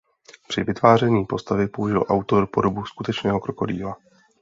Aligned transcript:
Při 0.47 0.63
vytváření 0.63 1.25
postavy 1.25 1.67
použil 1.67 2.05
autor 2.09 2.47
podobu 2.53 2.85
skutečného 2.85 3.39
krokodýla. 3.39 3.97